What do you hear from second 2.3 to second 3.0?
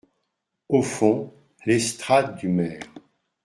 du maire.